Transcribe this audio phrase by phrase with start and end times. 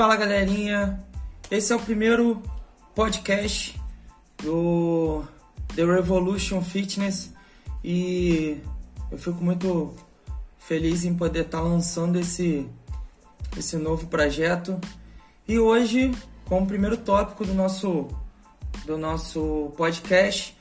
[0.00, 0.98] Fala galerinha,
[1.50, 2.42] esse é o primeiro
[2.94, 3.78] podcast
[4.42, 5.22] do
[5.76, 7.34] The Revolution Fitness
[7.84, 8.62] e
[9.12, 9.94] eu fico muito
[10.58, 12.66] feliz em poder estar lançando esse,
[13.58, 14.80] esse novo projeto.
[15.46, 16.12] E hoje,
[16.46, 18.08] como primeiro tópico do nosso,
[18.86, 20.56] do nosso podcast,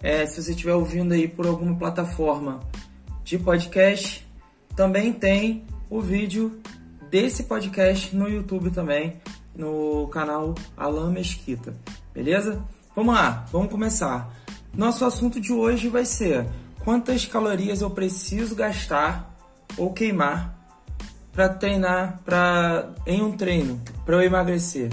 [0.00, 2.60] é, se você estiver ouvindo aí por alguma plataforma
[3.24, 4.24] de podcast,
[4.76, 6.62] também tem o vídeo
[7.10, 9.20] desse podcast no YouTube também,
[9.54, 11.74] no canal Alan Mesquita,
[12.12, 12.62] beleza?
[12.94, 14.34] Vamos lá, vamos começar.
[14.74, 16.46] Nosso assunto de hoje vai ser
[16.84, 19.34] quantas calorias eu preciso gastar
[19.76, 20.54] ou queimar
[21.32, 24.90] para treinar para em um treino para eu emagrecer.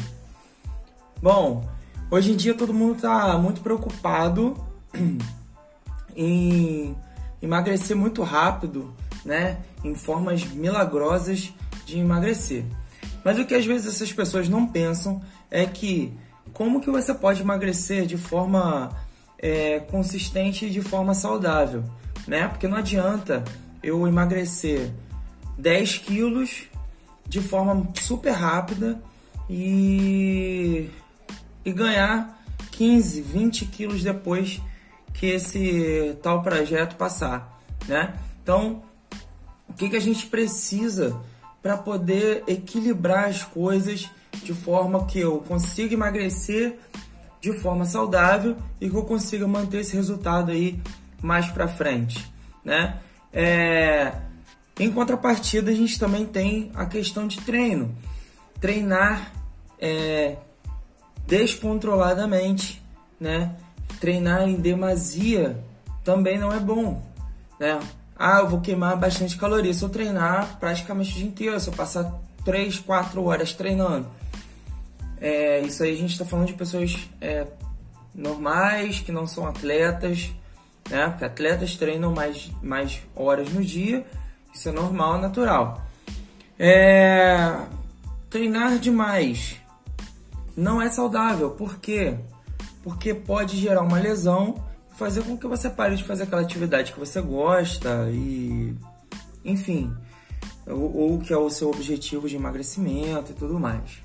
[1.21, 1.67] Bom,
[2.09, 4.55] hoje em dia todo mundo está muito preocupado
[6.15, 6.95] em
[7.41, 8.93] emagrecer muito rápido,
[9.23, 9.57] né?
[9.83, 11.53] Em formas milagrosas
[11.85, 12.63] de emagrecer.
[13.23, 16.13] Mas o que às vezes essas pessoas não pensam é que
[16.53, 18.95] como que você pode emagrecer de forma
[19.37, 21.83] é, consistente e de forma saudável,
[22.27, 22.47] né?
[22.47, 23.43] Porque não adianta
[23.83, 24.91] eu emagrecer
[25.57, 26.63] 10 quilos
[27.27, 29.01] de forma super rápida
[29.49, 30.89] e,
[31.63, 32.41] e ganhar
[32.71, 34.61] 15, 20 quilos depois
[35.13, 38.13] que esse tal projeto passar, né?
[38.43, 38.83] Então,
[39.67, 41.19] o que, que a gente precisa
[41.65, 44.07] para poder equilibrar as coisas
[44.43, 46.77] de forma que eu consiga emagrecer
[47.41, 50.79] de forma saudável e que eu consiga manter esse resultado aí
[51.23, 52.23] mais para frente,
[52.63, 52.99] né?
[53.33, 54.13] É...
[54.79, 57.97] Em contrapartida, a gente também tem a questão de treino.
[58.61, 59.31] Treinar
[59.79, 60.37] é,
[61.25, 62.79] descontroladamente,
[63.19, 63.55] né?
[63.99, 65.57] Treinar em demasia
[66.03, 67.03] também não é bom,
[67.59, 67.79] né?
[68.17, 71.73] Ah, eu vou queimar bastante calorias se eu treinar praticamente o dia inteiro, se eu
[71.73, 72.13] passar
[72.45, 74.07] 3, 4 horas treinando.
[75.19, 77.47] É, isso aí a gente está falando de pessoas é,
[78.13, 80.31] normais, que não são atletas,
[80.89, 81.09] né?
[81.09, 84.05] Porque atletas treinam mais, mais horas no dia,
[84.53, 85.83] isso é normal, natural.
[86.57, 87.57] É,
[88.29, 89.57] treinar demais
[90.55, 92.17] não é saudável, por quê?
[92.81, 94.63] Porque pode gerar uma lesão
[94.97, 98.73] fazer com que você pare de fazer aquela atividade que você gosta e,
[99.43, 99.93] enfim,
[100.65, 104.03] ou, ou que é o seu objetivo de emagrecimento e tudo mais.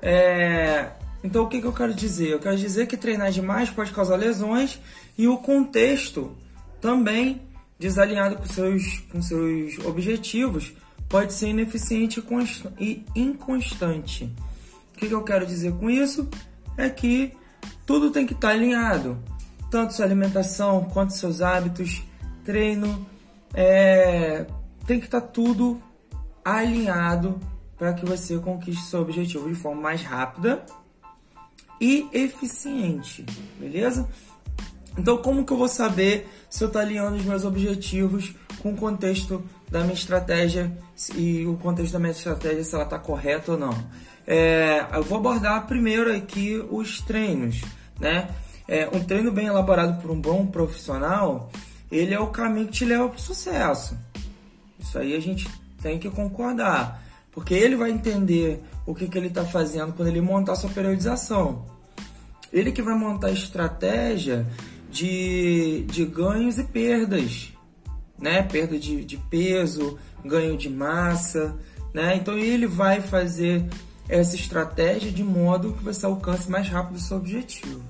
[0.00, 0.92] É,
[1.22, 2.28] então, o que, que eu quero dizer?
[2.28, 4.80] Eu quero dizer que treinar demais pode causar lesões
[5.16, 6.36] e o contexto
[6.80, 7.42] também
[7.78, 10.72] desalinhado com seus, com seus objetivos
[11.08, 12.22] pode ser ineficiente
[12.78, 14.32] e inconstante.
[14.94, 16.28] O que, que eu quero dizer com isso?
[16.76, 17.32] É que
[17.86, 19.18] tudo tem que estar alinhado,
[19.70, 22.02] tanto sua alimentação quanto seus hábitos,
[22.44, 23.06] treino,
[23.54, 24.46] é,
[24.86, 25.82] tem que estar tudo
[26.44, 27.38] alinhado
[27.76, 30.64] para que você conquiste seu objetivo de forma mais rápida
[31.80, 33.24] e eficiente,
[33.58, 34.08] beleza?
[34.96, 38.76] Então, como que eu vou saber se eu estou alinhando os meus objetivos com o
[38.76, 40.76] contexto da minha estratégia
[41.14, 43.78] e o contexto da minha estratégia se ela está correta ou não?
[44.26, 47.62] É, eu vou abordar primeiro aqui os treinos,
[48.00, 48.28] né?
[48.68, 51.50] É, um treino bem elaborado por um bom profissional,
[51.90, 53.96] ele é o caminho que te leva para o sucesso.
[54.78, 55.48] Isso aí a gente
[55.82, 57.02] tem que concordar.
[57.32, 61.64] Porque ele vai entender o que, que ele está fazendo quando ele montar sua periodização.
[62.52, 64.46] Ele que vai montar a estratégia
[64.90, 67.52] de, de ganhos e perdas,
[68.18, 68.42] né?
[68.42, 71.56] Perda de, de peso, ganho de massa,
[71.92, 72.16] né?
[72.16, 73.64] Então ele vai fazer
[74.08, 77.82] essa estratégia de modo que você alcance mais rápido o seu objetivo,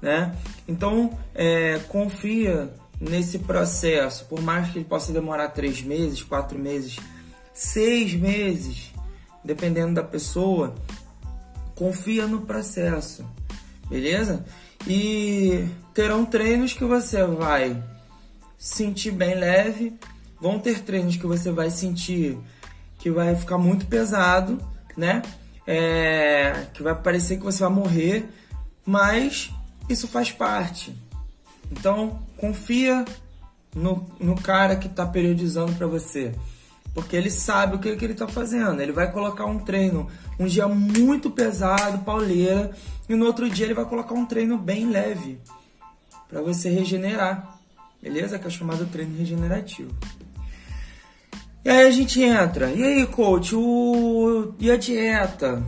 [0.00, 0.34] né?
[0.66, 6.98] Então é, confia nesse processo, por mais que ele possa demorar três meses, quatro meses
[7.60, 8.90] seis meses,
[9.44, 10.74] dependendo da pessoa,
[11.74, 13.24] confia no processo,
[13.88, 14.44] beleza?
[14.86, 17.82] E terão treinos que você vai
[18.58, 19.94] sentir bem leve,
[20.40, 22.38] vão ter treinos que você vai sentir
[22.98, 24.58] que vai ficar muito pesado,
[24.96, 25.22] né?
[25.66, 28.26] É, que vai parecer que você vai morrer,
[28.84, 29.50] mas
[29.92, 30.94] isso faz parte.
[31.70, 33.04] Então confia
[33.74, 36.34] no, no cara que está periodizando para você.
[36.92, 38.80] Porque ele sabe o que, que ele está fazendo.
[38.80, 40.08] Ele vai colocar um treino
[40.38, 42.70] um dia muito pesado, pauleira,
[43.08, 45.38] e no outro dia ele vai colocar um treino bem leve
[46.28, 47.58] para você regenerar.
[48.02, 48.38] Beleza?
[48.38, 49.94] Que é chamado treino regenerativo.
[51.64, 52.72] E aí a gente entra.
[52.72, 54.54] E aí, coach, o...
[54.58, 55.62] e a dieta?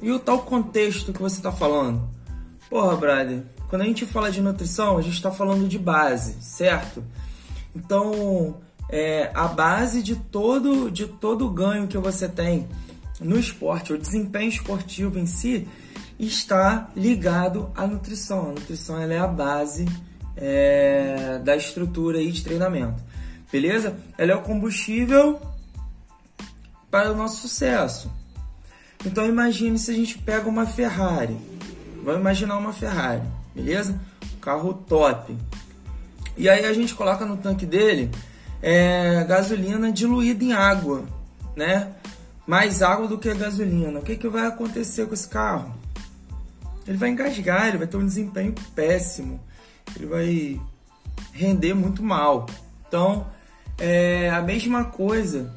[0.00, 2.08] E o tal contexto que você está falando?
[2.70, 7.02] Porra, brother, quando a gente fala de nutrição, a gente está falando de base, certo?
[7.74, 8.56] Então,
[8.88, 12.68] é, a base de todo de todo ganho que você tem
[13.20, 15.66] no esporte, o desempenho esportivo em si
[16.18, 18.50] está ligado à nutrição.
[18.50, 19.86] A nutrição ela é a base
[20.36, 23.02] é, da estrutura aí de treinamento,
[23.50, 23.96] beleza?
[24.16, 25.40] Ela é o combustível
[26.90, 28.10] para o nosso sucesso.
[29.04, 31.36] Então imagine se a gente pega uma Ferrari.
[32.06, 34.00] Vamos imaginar uma Ferrari, beleza?
[34.40, 35.36] Carro top.
[36.36, 38.12] E aí a gente coloca no tanque dele
[38.62, 41.04] é, gasolina diluída em água,
[41.56, 41.94] né?
[42.46, 43.98] Mais água do que gasolina.
[43.98, 45.74] O que, que vai acontecer com esse carro?
[46.86, 49.40] Ele vai engasgar, ele vai ter um desempenho péssimo,
[49.96, 50.60] ele vai
[51.32, 52.46] render muito mal.
[52.86, 53.26] Então,
[53.78, 55.52] é a mesma coisa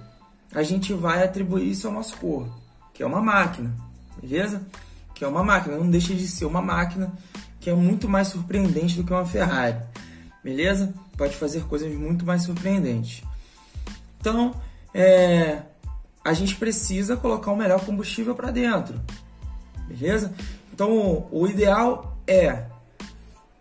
[0.51, 2.51] a gente vai atribuir isso ao nosso corpo,
[2.91, 3.71] que é uma máquina,
[4.19, 4.63] beleza?
[5.19, 7.12] Que é uma máquina, não deixa de ser uma máquina
[7.60, 9.77] que é muito mais surpreendente do que uma Ferrari,
[10.42, 10.94] beleza?
[11.18, 13.21] Pode fazer coisas muito mais surpreendentes.
[14.18, 14.56] Então,
[14.94, 15.63] é,
[16.24, 18.98] a gente precisa colocar o melhor combustível para dentro,
[19.89, 20.33] beleza?
[20.74, 22.68] Então, o ideal é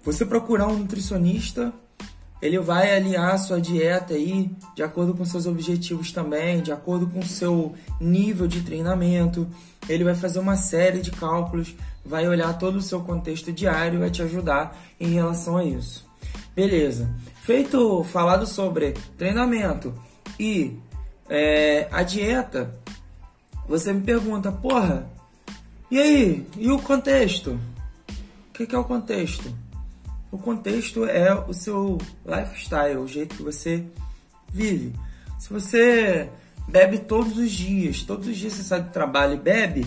[0.04, 1.72] você procurar um nutricionista,
[2.40, 7.06] ele vai alinhar a sua dieta aí de acordo com seus objetivos também, de acordo
[7.06, 9.46] com seu nível de treinamento.
[9.88, 11.74] Ele vai fazer uma série de cálculos,
[12.04, 16.06] vai olhar todo o seu contexto diário e vai te ajudar em relação a isso.
[16.54, 17.10] Beleza.
[17.42, 19.94] Feito falado sobre treinamento
[20.38, 20.76] e
[21.28, 22.74] é, a dieta,
[23.66, 25.06] você me pergunta, porra,
[25.90, 26.46] e aí?
[26.56, 27.58] E o contexto?
[28.48, 29.52] O que é o contexto?
[30.30, 33.84] O contexto é o seu lifestyle, o jeito que você
[34.52, 34.94] vive.
[35.38, 36.28] Se você
[36.66, 39.86] bebe todos os dias, todos os dias você sai do trabalho e bebe,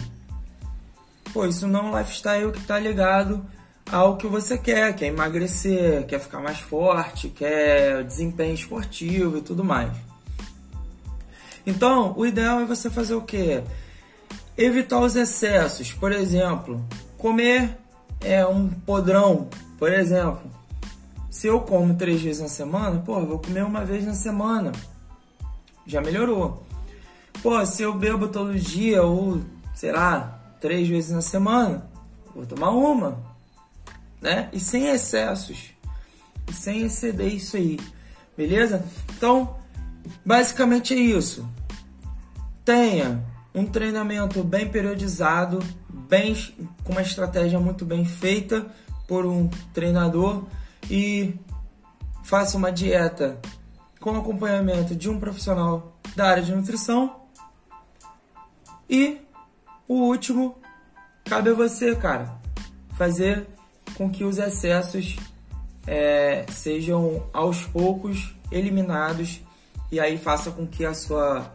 [1.32, 3.46] pô, isso não é um lifestyle que está ligado
[3.92, 9.64] ao que você quer, quer emagrecer, quer ficar mais forte, quer desempenho esportivo e tudo
[9.64, 9.92] mais.
[11.66, 13.62] Então, o ideal é você fazer o quê?
[14.58, 16.84] Evitar os excessos, por exemplo,
[17.18, 17.78] comer
[18.24, 20.42] é um podrão, por exemplo.
[21.30, 24.72] Se eu como três vezes na semana, pô, vou comer uma vez na semana.
[25.86, 26.64] Já melhorou.
[27.42, 29.42] Pô, se eu bebo todo dia ou,
[29.74, 31.90] sei lá, três vezes na semana,
[32.36, 33.18] vou tomar uma,
[34.22, 34.50] né?
[34.54, 35.72] E sem excessos.
[36.48, 37.80] E sem exceder isso aí.
[38.38, 38.86] Beleza?
[39.16, 39.56] Então,
[40.26, 41.48] basicamente é isso.
[42.64, 45.60] Tenha um treinamento bem periodizado,
[45.90, 46.36] bem
[46.84, 48.68] com uma estratégia muito bem feita
[49.08, 50.46] por um treinador
[50.90, 51.36] e
[52.24, 53.40] faça uma dieta
[54.00, 57.22] com acompanhamento de um profissional da área de nutrição.
[58.90, 59.22] E
[59.88, 60.58] o último,
[61.26, 62.40] cabe a você, cara,
[62.98, 63.48] fazer
[63.96, 65.18] com que os excessos
[65.86, 69.42] é, sejam aos poucos eliminados
[69.92, 71.54] e aí faça com que a sua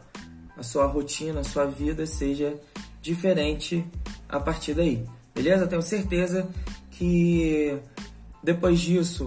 [0.57, 2.59] a sua rotina, a sua vida seja
[3.03, 3.85] diferente
[4.29, 5.05] a partir daí.
[5.35, 5.67] Beleza?
[5.67, 6.49] Tenho certeza
[6.91, 7.79] que
[8.43, 9.27] depois disso,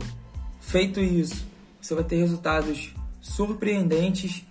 [0.60, 1.46] feito isso,
[1.82, 4.44] você vai ter resultados surpreendentes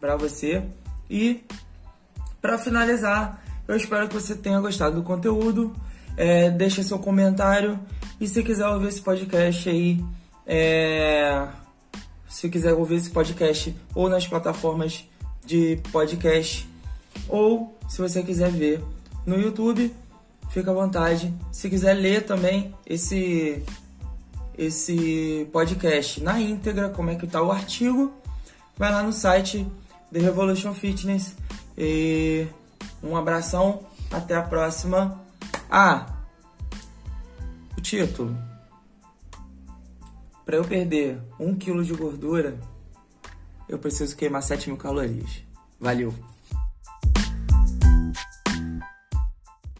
[0.00, 0.62] para você.
[1.08, 1.44] E
[2.40, 5.74] para finalizar, eu espero que você tenha gostado do conteúdo.
[6.16, 7.78] É, deixa seu comentário
[8.18, 10.02] e se quiser ouvir esse podcast aí,
[10.46, 11.46] é,
[12.26, 15.04] se quiser ouvir esse podcast ou nas plataformas
[15.46, 16.68] de podcast
[17.28, 18.82] ou se você quiser ver
[19.24, 19.94] no YouTube,
[20.50, 21.32] fica à vontade.
[21.52, 23.62] Se quiser ler também esse
[24.58, 28.12] esse podcast na íntegra, como é que tá o artigo,
[28.76, 29.66] vai lá no site
[30.10, 31.36] The Revolution Fitness
[31.76, 32.46] e
[33.02, 35.20] um abração, até a próxima.
[35.70, 36.06] Ah,
[37.76, 38.36] o título.
[40.44, 42.58] Para eu perder um quilo de gordura,
[43.68, 45.42] eu preciso queimar 7 mil calorias.
[45.80, 46.14] Valeu!